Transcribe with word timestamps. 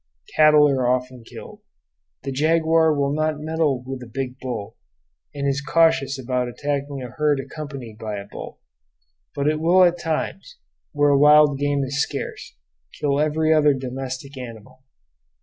Cattle 0.35 0.67
are 0.67 0.87
often 0.87 1.23
killed. 1.23 1.61
The 2.23 2.31
jaguar 2.31 2.91
will 2.91 3.13
not 3.13 3.39
meddle 3.39 3.83
with 3.85 4.01
a 4.01 4.09
big 4.11 4.39
bull; 4.39 4.75
and 5.31 5.47
is 5.47 5.61
cautious 5.61 6.17
about 6.17 6.47
attacking 6.47 7.03
a 7.03 7.11
herd 7.11 7.39
accompanied 7.39 7.99
by 7.99 8.15
a 8.17 8.25
bull; 8.25 8.59
but 9.35 9.47
it 9.47 9.59
will 9.59 9.83
at 9.83 9.99
times, 9.99 10.57
where 10.91 11.15
wild 11.15 11.59
game 11.59 11.83
is 11.83 12.01
scarce, 12.01 12.57
kill 12.99 13.19
every 13.19 13.53
other 13.53 13.75
domestic 13.75 14.35
animal. 14.39 14.81